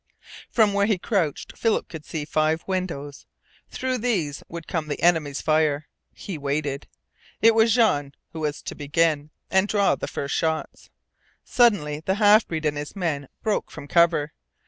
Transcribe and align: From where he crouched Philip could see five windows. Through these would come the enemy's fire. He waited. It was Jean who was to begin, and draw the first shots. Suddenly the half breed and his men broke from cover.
From 0.49 0.73
where 0.73 0.87
he 0.87 0.97
crouched 0.97 1.55
Philip 1.55 1.87
could 1.87 2.05
see 2.07 2.25
five 2.25 2.63
windows. 2.65 3.27
Through 3.69 3.99
these 3.99 4.41
would 4.47 4.67
come 4.67 4.87
the 4.87 4.99
enemy's 4.99 5.41
fire. 5.43 5.85
He 6.11 6.39
waited. 6.39 6.87
It 7.39 7.53
was 7.53 7.75
Jean 7.75 8.15
who 8.33 8.39
was 8.39 8.63
to 8.63 8.73
begin, 8.73 9.29
and 9.51 9.67
draw 9.67 9.93
the 9.93 10.07
first 10.07 10.33
shots. 10.33 10.89
Suddenly 11.43 11.99
the 11.99 12.15
half 12.15 12.47
breed 12.47 12.65
and 12.65 12.77
his 12.77 12.95
men 12.95 13.29
broke 13.43 13.69
from 13.69 13.87
cover. 13.87 14.33